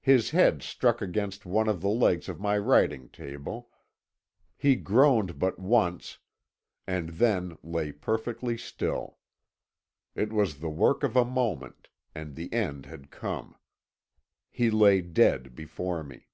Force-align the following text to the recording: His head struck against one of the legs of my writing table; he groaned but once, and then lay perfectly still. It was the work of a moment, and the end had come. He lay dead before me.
His 0.00 0.30
head 0.30 0.62
struck 0.62 1.02
against 1.02 1.44
one 1.44 1.66
of 1.68 1.80
the 1.80 1.88
legs 1.88 2.28
of 2.28 2.38
my 2.38 2.56
writing 2.56 3.08
table; 3.08 3.68
he 4.56 4.76
groaned 4.76 5.40
but 5.40 5.58
once, 5.58 6.18
and 6.86 7.08
then 7.08 7.58
lay 7.64 7.90
perfectly 7.90 8.56
still. 8.56 9.18
It 10.14 10.32
was 10.32 10.58
the 10.60 10.70
work 10.70 11.02
of 11.02 11.16
a 11.16 11.24
moment, 11.24 11.88
and 12.14 12.36
the 12.36 12.52
end 12.52 12.86
had 12.86 13.10
come. 13.10 13.56
He 14.52 14.70
lay 14.70 15.00
dead 15.00 15.56
before 15.56 16.04
me. 16.04 16.28